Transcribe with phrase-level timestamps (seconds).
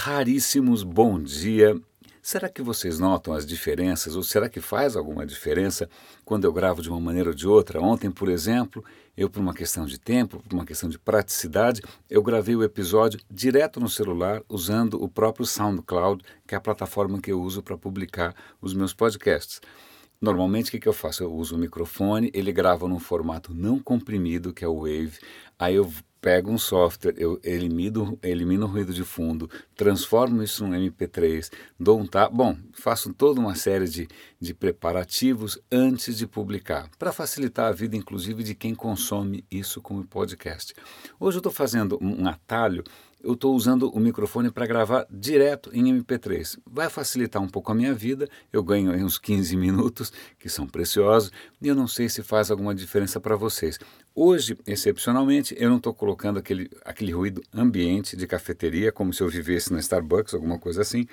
[0.00, 1.78] raríssimos, bom dia.
[2.22, 5.90] Será que vocês notam as diferenças ou será que faz alguma diferença
[6.24, 7.82] quando eu gravo de uma maneira ou de outra?
[7.82, 8.82] Ontem, por exemplo,
[9.14, 13.20] eu, por uma questão de tempo, por uma questão de praticidade, eu gravei o episódio
[13.30, 17.76] direto no celular usando o próprio SoundCloud, que é a plataforma que eu uso para
[17.76, 19.60] publicar os meus podcasts.
[20.18, 21.22] Normalmente o que, que eu faço?
[21.22, 25.18] Eu uso o microfone, ele grava num formato não comprimido, que é o Wave.
[25.58, 25.90] Aí eu
[26.20, 31.98] pego um software, eu elimino, elimino o ruído de fundo, transformo isso num MP3, dou
[31.98, 32.32] um tap.
[32.32, 37.96] Bom, faço toda uma série de, de preparativos antes de publicar, para facilitar a vida,
[37.96, 40.74] inclusive, de quem consome isso como podcast.
[41.18, 42.84] Hoje eu estou fazendo um atalho
[43.22, 46.58] eu estou usando o microfone para gravar direto em MP3.
[46.66, 51.30] Vai facilitar um pouco a minha vida, eu ganho uns 15 minutos, que são preciosos,
[51.60, 53.78] e eu não sei se faz alguma diferença para vocês.
[54.14, 59.28] Hoje, excepcionalmente, eu não estou colocando aquele, aquele ruído ambiente de cafeteria, como se eu
[59.28, 61.06] vivesse na Starbucks, alguma coisa assim.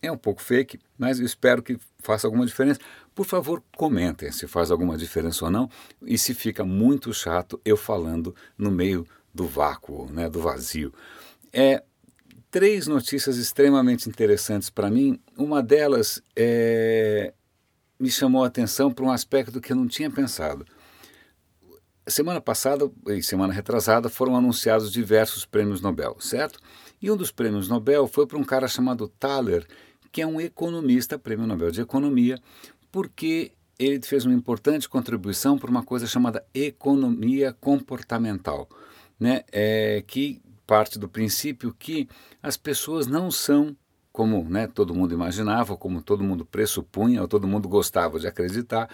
[0.00, 2.78] É um pouco fake, mas espero que faça alguma diferença.
[3.14, 5.68] Por favor, comentem se faz alguma diferença ou não
[6.02, 9.04] e se fica muito chato eu falando no meio
[9.34, 10.92] do vácuo, né, do vazio.
[11.52, 11.82] É,
[12.50, 15.20] três notícias extremamente interessantes para mim.
[15.36, 17.32] Uma delas é,
[17.98, 20.64] me chamou a atenção para um aspecto que eu não tinha pensado.
[22.06, 26.58] Semana passada e semana retrasada foram anunciados diversos prêmios Nobel, certo?
[27.02, 29.66] E um dos prêmios Nobel foi para um cara chamado Thaler,
[30.10, 32.40] que é um economista, prêmio Nobel de Economia,
[32.90, 38.68] porque ele fez uma importante contribuição para uma coisa chamada economia comportamental,
[39.20, 39.44] né?
[39.52, 42.06] É, que parte do princípio que
[42.42, 43.74] as pessoas não são
[44.12, 48.90] como né, todo mundo imaginava, como todo mundo pressupunha, ou todo mundo gostava de acreditar,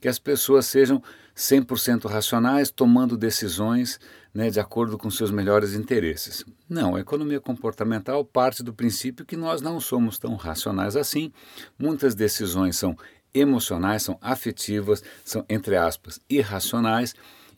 [0.00, 1.02] que as pessoas sejam
[1.34, 3.98] 100% racionais, tomando decisões
[4.32, 6.44] né, de acordo com seus melhores interesses.
[6.68, 11.32] Não, a economia comportamental parte do princípio que nós não somos tão racionais assim.
[11.78, 12.96] Muitas decisões são
[13.34, 17.14] emocionais, são afetivas, são, entre aspas, irracionais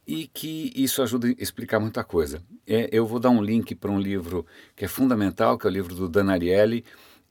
[0.09, 2.43] e que isso ajuda a explicar muita coisa.
[2.67, 5.73] É, eu vou dar um link para um livro que é fundamental, que é o
[5.73, 6.83] livro do Dan Ariely.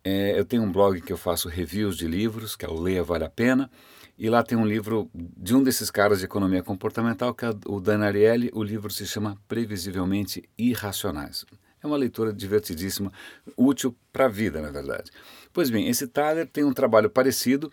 [0.04, 3.04] É, eu tenho um blog que eu faço reviews de livros, que é o Leia
[3.04, 3.68] Vale a Pena,
[4.16, 7.80] e lá tem um livro de um desses caras de economia comportamental, que é o
[7.82, 8.52] Dan Ariely.
[8.54, 11.48] O livro se chama Previsivelmente Irracionais.
[11.84, 13.12] É uma leitura divertidíssima,
[13.56, 15.10] útil para a vida, na verdade.
[15.52, 17.72] Pois bem, esse Thaler tem um trabalho parecido,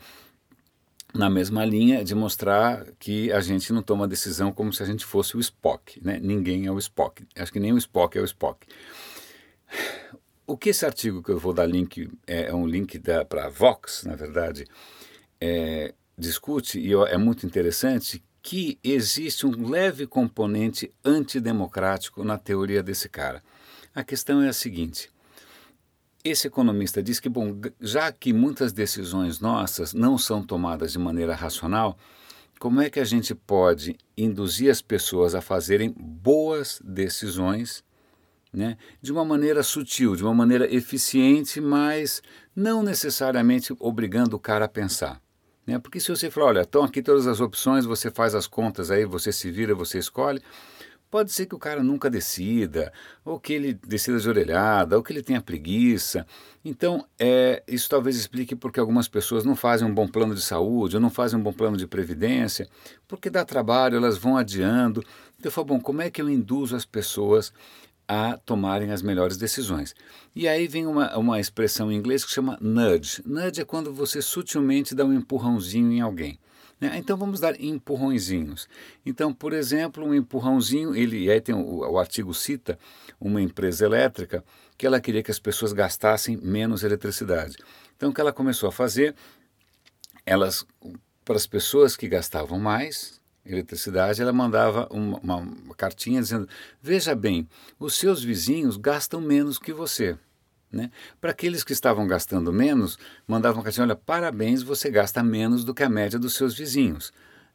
[1.14, 5.04] na mesma linha de mostrar que a gente não toma decisão como se a gente
[5.04, 6.18] fosse o Spock, né?
[6.20, 7.24] Ninguém é o Spock.
[7.36, 8.66] Acho que nem o Spock é o Spock.
[10.46, 14.04] O que esse artigo que eu vou dar link é, é um link para Vox,
[14.04, 14.66] na verdade,
[15.40, 23.08] é, discute e é muito interessante que existe um leve componente antidemocrático na teoria desse
[23.08, 23.42] cara.
[23.94, 25.08] A questão é a seguinte:
[26.24, 31.34] esse economista diz que, bom, já que muitas decisões nossas não são tomadas de maneira
[31.34, 31.98] racional,
[32.58, 37.84] como é que a gente pode induzir as pessoas a fazerem boas decisões
[38.50, 42.22] né, de uma maneira sutil, de uma maneira eficiente, mas
[42.56, 45.20] não necessariamente obrigando o cara a pensar?
[45.66, 45.78] Né?
[45.78, 49.04] Porque se você falar, olha, estão aqui todas as opções, você faz as contas aí,
[49.04, 50.40] você se vira, você escolhe,
[51.14, 52.92] Pode ser que o cara nunca decida,
[53.24, 56.26] ou que ele decida de orelhada, ou que ele tenha preguiça.
[56.64, 60.96] Então, é, isso talvez explique porque algumas pessoas não fazem um bom plano de saúde,
[60.96, 62.66] ou não fazem um bom plano de previdência,
[63.06, 65.04] porque dá trabalho, elas vão adiando.
[65.38, 67.52] Então, eu falo, bom, como é que eu induzo as pessoas
[68.08, 69.94] a tomarem as melhores decisões.
[70.34, 73.22] E aí vem uma, uma expressão em inglês que chama nudge.
[73.24, 76.40] Nudge é quando você sutilmente dá um empurrãozinho em alguém.
[76.80, 76.96] Né?
[76.98, 78.68] Então vamos dar empurrõezinhos.
[79.04, 82.78] Então, por exemplo, um empurrãozinho, ele aí tem o, o artigo cita
[83.20, 84.44] uma empresa elétrica
[84.76, 87.56] que ela queria que as pessoas gastassem menos eletricidade.
[87.96, 89.14] Então, o que ela começou a fazer,
[90.26, 90.66] elas
[91.24, 96.48] para as pessoas que gastavam mais eletricidade, ela mandava uma, uma cartinha dizendo:
[96.82, 97.48] veja bem,
[97.78, 100.18] os seus vizinhos gastam menos que você.
[100.74, 100.90] Né?
[101.20, 105.82] Para aqueles que estavam gastando menos, mandavam cartinha: olha, parabéns, você gasta menos do que
[105.82, 107.12] a média dos seus vizinhos.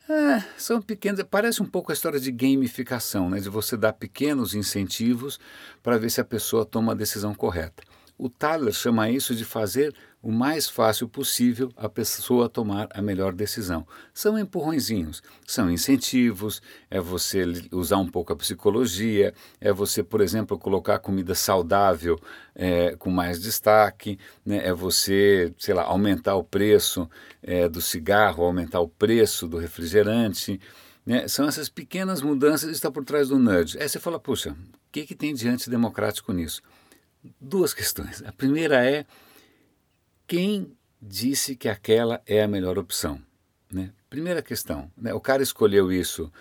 [0.10, 3.40] É, são pequenos, parece um pouco a história de gamificação, né?
[3.40, 5.40] de você dar pequenos incentivos
[5.84, 7.84] para ver se a pessoa toma a decisão correta.
[8.18, 13.34] O Thaler chama isso de fazer o mais fácil possível a pessoa tomar a melhor
[13.34, 13.88] decisão.
[14.14, 20.58] São empurrõezinhos, são incentivos, é você usar um pouco a psicologia, é você, por exemplo,
[20.58, 22.20] colocar comida saudável
[22.54, 24.66] é, com mais destaque, né?
[24.66, 27.10] é você, sei lá, aumentar o preço
[27.42, 30.60] é, do cigarro, aumentar o preço do refrigerante.
[31.06, 31.28] Né?
[31.30, 33.80] São essas pequenas mudanças que estão por trás do nudge.
[33.80, 34.56] Aí você fala, puxa, o
[34.92, 36.62] que, que tem de antidemocrático nisso?
[37.40, 38.24] duas questões.
[38.26, 39.06] A primeira é
[40.30, 43.20] quem disse que aquela é a melhor opção?
[43.74, 43.92] Né?
[44.12, 45.12] Primeira questão, né?
[45.12, 46.32] o cara escolheu isso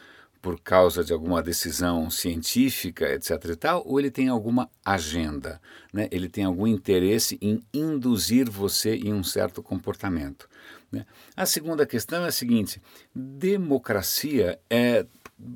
[0.42, 3.30] por causa de alguma decisão científica, etc.
[3.46, 5.58] e tal, ou ele tem alguma agenda,
[5.90, 6.06] né?
[6.12, 10.50] ele tem algum interesse em induzir você em um certo comportamento.
[10.92, 11.06] Né?
[11.34, 12.82] A segunda questão é a seguinte:
[13.14, 15.06] democracia é,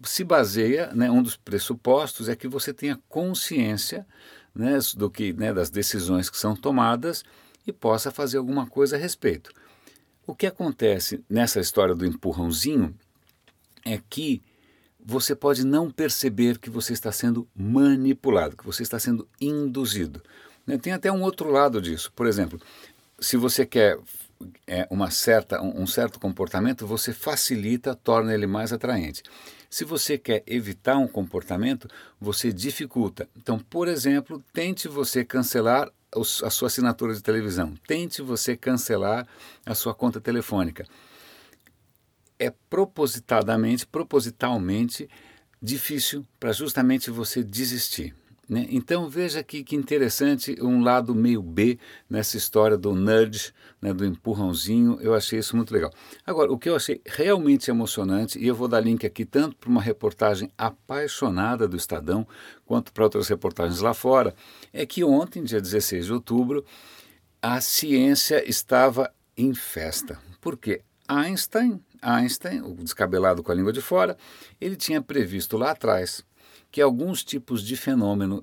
[0.05, 4.07] se baseia, né, um dos pressupostos é que você tenha consciência
[4.55, 7.23] né, do que, né, das decisões que são tomadas
[7.67, 9.53] e possa fazer alguma coisa a respeito.
[10.27, 12.95] O que acontece nessa história do empurrãozinho
[13.85, 14.43] é que
[15.05, 20.23] você pode não perceber que você está sendo manipulado, que você está sendo induzido.
[20.67, 20.79] Né?
[20.79, 22.13] Tem até um outro lado disso.
[22.15, 22.61] Por exemplo,
[23.19, 23.99] se você quer
[24.67, 29.23] é, uma certa, um, um certo comportamento, você facilita, torna ele mais atraente.
[29.69, 31.89] Se você quer evitar um comportamento,
[32.21, 33.29] você dificulta.
[33.37, 39.27] Então, por exemplo, tente você cancelar a sua assinatura de televisão, tente você cancelar
[39.65, 40.85] a sua conta telefônica.
[42.39, 45.09] É propositadamente, propositalmente
[45.61, 48.15] difícil para justamente você desistir.
[48.53, 48.67] Né?
[48.69, 51.79] Então veja que, que interessante um lado meio B
[52.09, 53.51] nessa história do nudge,
[53.81, 55.91] né, do empurrãozinho, eu achei isso muito legal.
[56.27, 59.71] Agora, o que eu achei realmente emocionante, e eu vou dar link aqui tanto para
[59.71, 62.29] uma reportagem apaixonada do Estadão,
[62.67, 64.35] quanto para outras reportagens lá fora,
[64.71, 66.63] é que ontem, dia 16 de outubro,
[67.41, 70.19] a ciência estava em festa.
[70.43, 70.83] Por quê?
[71.09, 74.15] Einstein, Einstein, o descabelado com a língua de fora,
[74.61, 76.23] ele tinha previsto lá atrás
[76.73, 78.43] que alguns tipos de fenômeno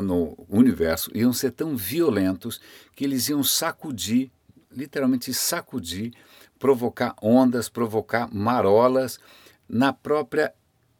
[0.00, 2.60] no universo iam ser tão violentos
[2.94, 4.30] que eles iam sacudir,
[4.70, 6.12] literalmente sacudir,
[6.58, 9.18] provocar ondas, provocar marolas
[9.68, 10.54] na própria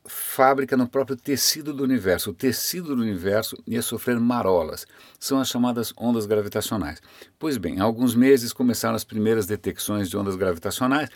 [0.05, 2.31] fábrica, no próprio tecido do universo.
[2.31, 4.87] O tecido do universo ia sofrer marolas.
[5.19, 7.01] São as chamadas ondas gravitacionais.
[7.39, 11.09] Pois bem, há alguns meses começaram as primeiras detecções de ondas gravitacionais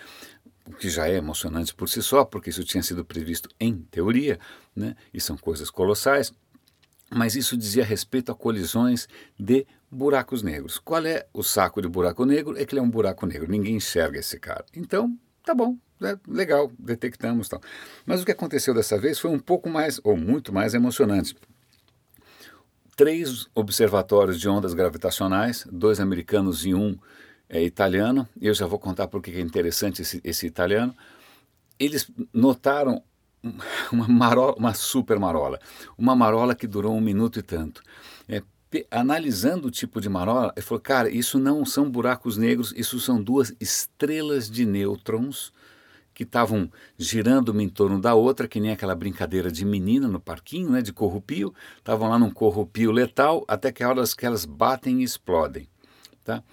[0.70, 4.38] o que já é emocionante por si só, porque isso tinha sido previsto em teoria,
[4.74, 4.94] né?
[5.12, 6.32] e são coisas colossais,
[7.12, 9.08] mas isso dizia respeito a colisões
[9.38, 10.78] de buracos negros.
[10.78, 12.56] Qual é o saco de buraco negro?
[12.56, 14.64] É que ele é um buraco negro, ninguém enxerga esse cara.
[14.72, 17.60] Então, tá bom, é legal, detectamos tal.
[18.06, 21.34] Mas o que aconteceu dessa vez foi um pouco mais, ou muito mais emocionante.
[22.96, 26.96] Três observatórios de ondas gravitacionais, dois americanos e um
[27.50, 30.96] é italiano, eu já vou contar porque é interessante esse, esse italiano.
[31.78, 33.02] Eles notaram
[33.90, 35.58] uma, marola, uma super marola,
[35.98, 37.82] uma marola que durou um minuto e tanto.
[38.28, 38.40] É,
[38.88, 43.20] analisando o tipo de marola, ele falou, cara, isso não são buracos negros, isso são
[43.20, 45.52] duas estrelas de nêutrons
[46.14, 50.20] que estavam girando uma em torno da outra, que nem aquela brincadeira de menina no
[50.20, 54.44] parquinho, né, de corrupio, estavam lá num corrupio letal, até que a hora que elas
[54.44, 55.66] batem e explodem.
[56.22, 56.44] Tá?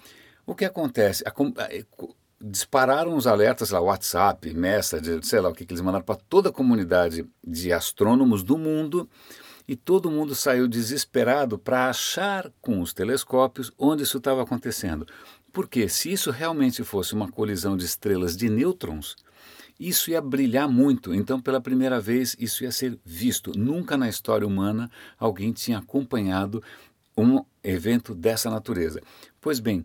[0.48, 1.22] O que acontece?
[1.26, 2.08] A, a,
[2.40, 6.48] dispararam os alertas lá, WhatsApp, Message, sei lá o que, que eles mandaram para toda
[6.48, 9.06] a comunidade de astrônomos do mundo
[9.68, 15.06] e todo mundo saiu desesperado para achar com os telescópios onde isso estava acontecendo.
[15.52, 19.16] Porque se isso realmente fosse uma colisão de estrelas de nêutrons,
[19.78, 21.14] isso ia brilhar muito.
[21.14, 23.52] Então, pela primeira vez, isso ia ser visto.
[23.54, 26.62] Nunca na história humana alguém tinha acompanhado
[27.14, 29.02] um evento dessa natureza.
[29.42, 29.84] Pois bem,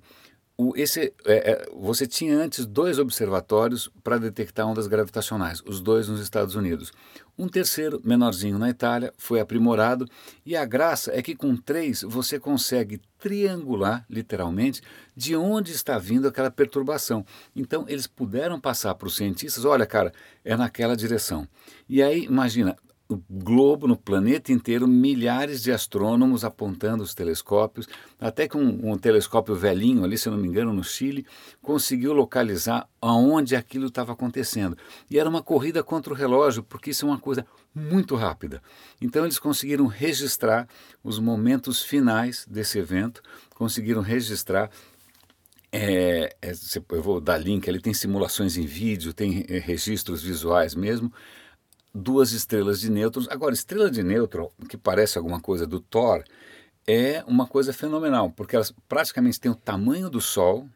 [0.56, 6.08] o, esse, é, é, você tinha antes dois observatórios para detectar ondas gravitacionais, os dois
[6.08, 6.92] nos Estados Unidos.
[7.36, 10.08] Um terceiro, menorzinho na Itália, foi aprimorado
[10.46, 14.84] e a graça é que com três você consegue triangular, literalmente,
[15.16, 17.26] de onde está vindo aquela perturbação.
[17.56, 20.14] Então eles puderam passar para os cientistas: olha, cara,
[20.46, 21.48] é naquela direção.
[21.90, 22.76] E aí, imagina,
[23.14, 27.88] no globo, no planeta inteiro, milhares de astrônomos apontando os telescópios,
[28.20, 31.26] até que um, um, telescópio velhinho ali, se não me engano, no Chile,
[31.62, 34.78] conseguiu localizar aonde aquilo estava acontecendo.
[35.10, 38.62] E era uma corrida contra o relógio, porque isso é uma coisa muito rápida.
[39.00, 40.68] Então eles conseguiram registrar
[41.04, 43.22] os momentos finais desse evento,
[43.56, 44.70] conseguiram registrar
[45.76, 46.54] é, é,
[46.92, 51.12] eu vou dar link, ali tem simulações em vídeo, tem é, registros visuais mesmo,
[51.94, 53.28] duas estrelas de nêutrons.
[53.30, 56.24] Agora, estrela de nêutron, que parece alguma coisa do Thor,
[56.88, 60.68] é uma coisa fenomenal, porque elas praticamente têm o tamanho do Sol,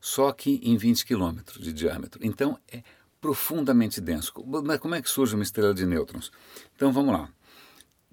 [0.00, 2.20] só que em 20 quilômetros de diâmetro.
[2.24, 2.82] Então, é
[3.20, 4.32] profundamente denso.
[4.64, 6.30] Mas como é que surge uma estrela de nêutrons?
[6.74, 7.28] Então, vamos lá.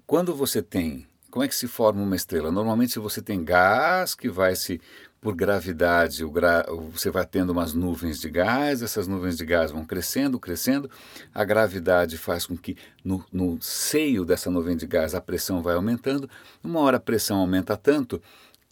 [0.06, 2.52] Quando você tem como é que se forma uma estrela?
[2.52, 4.78] Normalmente você tem gás que vai se
[5.22, 6.66] por gravidade, gra...
[6.90, 10.90] você vai tendo umas nuvens de gás, essas nuvens de gás vão crescendo, crescendo,
[11.32, 15.76] a gravidade faz com que no, no seio dessa nuvem de gás a pressão vai
[15.76, 16.28] aumentando,
[16.62, 18.20] uma hora a pressão aumenta tanto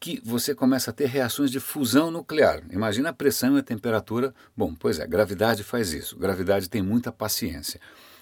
[0.01, 2.63] que você começa a ter reações de fusão nuclear.
[2.71, 4.35] Imagina a pressão e a temperatura.
[4.57, 6.17] Bom, pois é, gravidade faz isso.
[6.17, 7.79] Gravidade tem muita paciência.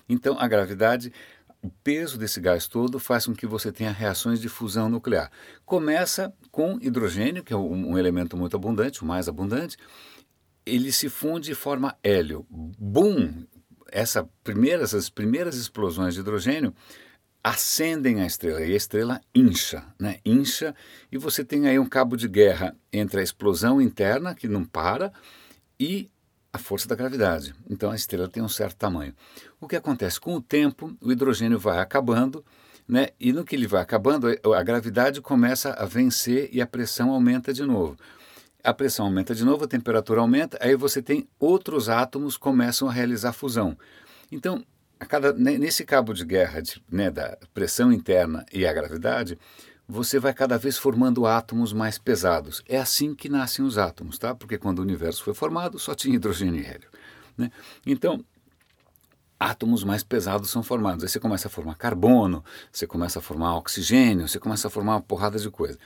[0.08, 1.12] Então, a gravidade
[1.62, 5.30] o peso desse gás todo faz com que você tenha reações de fusão nuclear.
[5.64, 9.76] Começa com hidrogênio, que é um elemento muito abundante, o mais abundante,
[10.64, 12.46] ele se funde e forma hélio.
[12.50, 13.44] Bum!
[13.90, 16.74] Essa primeira, essas primeiras explosões de hidrogênio
[17.42, 20.18] acendem a estrela e a estrela incha, né?
[20.24, 20.74] Incha
[21.10, 25.12] e você tem aí um cabo de guerra entre a explosão interna que não para
[25.80, 26.10] e
[26.52, 27.54] a força da gravidade.
[27.68, 29.14] Então a estrela tem um certo tamanho.
[29.60, 32.44] O que acontece com o tempo, o hidrogênio vai acabando,
[32.86, 33.08] né?
[33.20, 37.52] E no que ele vai acabando, a gravidade começa a vencer e a pressão aumenta
[37.52, 37.96] de novo.
[38.64, 42.92] A pressão aumenta de novo, a temperatura aumenta, aí você tem outros átomos começam a
[42.92, 43.76] realizar fusão.
[44.32, 44.64] Então,
[45.06, 49.38] cada, nesse cabo de guerra de, né, da pressão interna e a gravidade,
[49.88, 52.62] você vai cada vez formando átomos mais pesados.
[52.68, 54.34] É assim que nascem os átomos, tá?
[54.34, 56.88] Porque quando o universo foi formado, só tinha hidrogênio e hélio.
[57.36, 57.50] Né?
[57.86, 58.22] Então,
[59.40, 61.04] átomos mais pesados são formados.
[61.04, 64.96] Aí você começa a formar carbono, você começa a formar oxigênio, você começa a formar
[64.96, 65.78] uma porrada de coisa.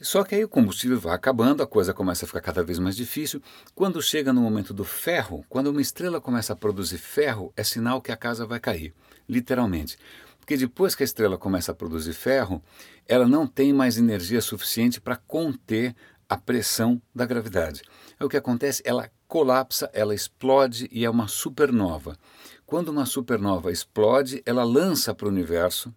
[0.00, 2.94] Só que aí o combustível vai acabando, a coisa começa a ficar cada vez mais
[2.94, 3.42] difícil.
[3.74, 8.00] Quando chega no momento do ferro, quando uma estrela começa a produzir ferro, é sinal
[8.00, 8.94] que a casa vai cair,
[9.28, 9.98] literalmente.
[10.44, 12.62] Porque depois que a estrela começa a produzir ferro,
[13.08, 15.96] ela não tem mais energia suficiente para conter
[16.28, 17.80] a pressão da gravidade.
[18.20, 22.18] É o que acontece, ela colapsa, ela explode e é uma supernova.
[22.66, 25.94] Quando uma supernova explode, ela lança para o universo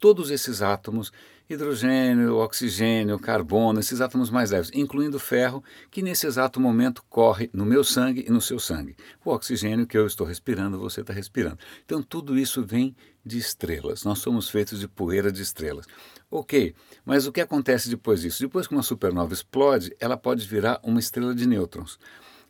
[0.00, 1.12] todos esses átomos
[1.48, 7.64] hidrogênio, oxigênio, carbono, esses átomos mais leves, incluindo ferro, que nesse exato momento corre no
[7.64, 8.96] meu sangue e no seu sangue.
[9.24, 11.58] O oxigênio que eu estou respirando, você está respirando.
[11.84, 14.04] Então tudo isso vem de estrelas.
[14.04, 15.86] Nós somos feitos de poeira de estrelas.
[16.30, 16.74] Ok,
[17.04, 18.40] mas o que acontece depois disso?
[18.40, 21.98] Depois que uma supernova explode, ela pode virar uma estrela de nêutrons,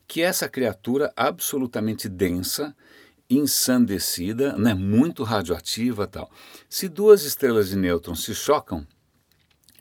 [0.08, 2.74] que é essa criatura absolutamente densa
[3.28, 6.30] ensandecida, né, muito radioativa tal.
[6.68, 8.86] Se duas estrelas de nêutrons se chocam,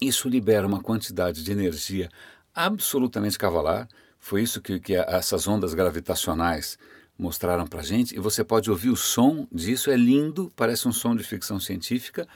[0.02, 2.10] isso libera uma quantidade de energia
[2.54, 3.88] absolutamente cavalar.
[4.20, 6.78] Foi isso que, que essas ondas gravitacionais
[7.18, 8.16] mostraram para gente.
[8.16, 12.28] E você pode ouvir o som disso, é lindo, parece um som de ficção científica,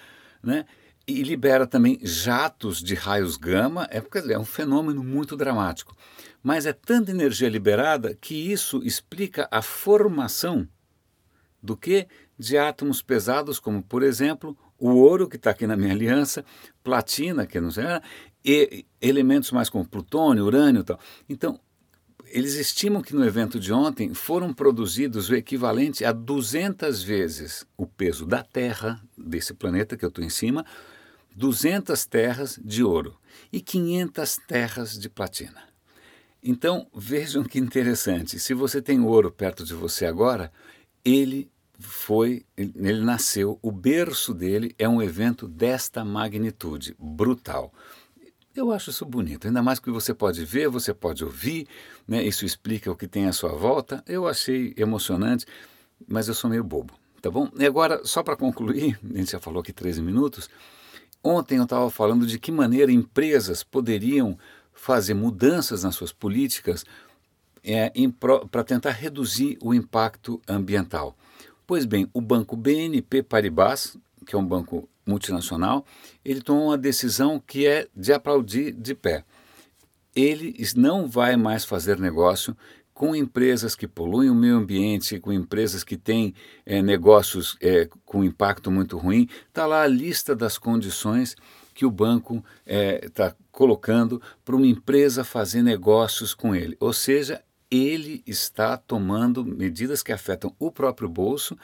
[0.42, 0.66] né?
[1.08, 4.02] E libera também jatos de raios gama, é,
[4.32, 5.96] é um fenômeno muito dramático.
[6.44, 10.68] Mas é tanta energia liberada que isso explica a formação
[11.62, 15.94] do que de átomos pesados, como, por exemplo, o ouro, que está aqui na minha
[15.94, 16.46] aliança,
[16.84, 17.84] platina, que não sei,
[18.44, 21.00] e elementos mais como plutônio, urânio e tal.
[21.28, 21.60] Então,
[22.32, 27.86] eles estimam que no evento de ontem foram produzidos o equivalente a 200 vezes o
[27.86, 30.66] peso da Terra, desse planeta que eu estou em cima,
[31.36, 33.18] 200 terras de ouro
[33.52, 35.64] e 500 terras de platina.
[36.42, 38.40] Então, vejam que interessante.
[38.40, 40.52] Se você tem ouro perto de você agora,
[41.16, 41.50] ele
[41.80, 47.74] foi, ele nasceu, o berço dele é um evento desta magnitude, brutal.
[48.54, 51.68] Eu acho isso bonito, ainda mais que você pode ver, você pode ouvir,
[52.06, 52.22] né?
[52.24, 54.04] isso explica o que tem à sua volta.
[54.06, 55.46] Eu achei emocionante,
[56.06, 57.50] mas eu sou meio bobo, tá bom?
[57.58, 60.50] E agora, só para concluir, a gente já falou aqui 13 minutos,
[61.24, 64.38] ontem eu estava falando de que maneira empresas poderiam
[64.74, 66.86] fazer mudanças nas suas políticas
[67.64, 67.92] é,
[68.50, 71.16] para tentar reduzir o impacto ambiental.
[71.66, 75.86] Pois bem, o banco BNP Paribas, que é um banco multinacional,
[76.24, 79.24] ele tomou uma decisão que é de aplaudir de pé.
[80.16, 82.56] Ele não vai mais fazer negócio
[83.00, 86.34] com empresas que poluem o meio ambiente, com empresas que têm
[86.66, 89.30] é, negócios é, com impacto muito ruim.
[89.48, 91.34] Está lá a lista das condições
[91.74, 96.76] que o banco está é, colocando para uma empresa fazer negócios com ele.
[96.78, 101.58] Ou seja, ele está tomando medidas que afetam o próprio bolso,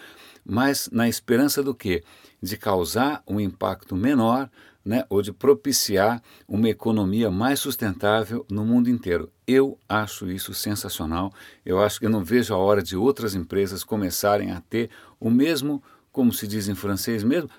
[0.45, 2.03] mas na esperança do quê?
[2.41, 4.49] De causar um impacto menor
[4.85, 9.31] né, ou de propiciar uma economia mais sustentável no mundo inteiro.
[9.47, 11.33] Eu acho isso sensacional.
[11.65, 15.31] Eu acho que eu não vejo a hora de outras empresas começarem a ter o
[15.31, 15.81] mesmo,
[16.11, 17.49] como se diz em francês mesmo,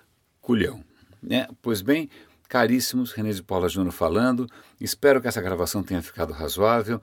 [0.40, 0.84] culhão.
[1.20, 1.48] Né?
[1.60, 2.08] Pois bem,
[2.48, 4.48] caríssimos, René de Paula Júnior falando.
[4.80, 7.02] Espero que essa gravação tenha ficado razoável.